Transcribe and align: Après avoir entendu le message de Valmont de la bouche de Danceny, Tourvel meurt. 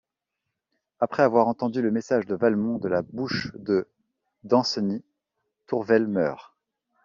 Après 0.99 1.21
avoir 1.21 1.47
entendu 1.47 1.79
le 1.83 1.91
message 1.91 2.25
de 2.25 2.33
Valmont 2.33 2.79
de 2.79 2.87
la 2.87 3.03
bouche 3.03 3.51
de 3.53 3.87
Danceny, 4.43 5.03
Tourvel 5.67 6.07
meurt. 6.07 6.55